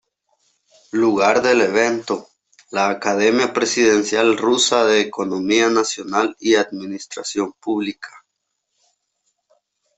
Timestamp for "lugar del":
0.93-1.61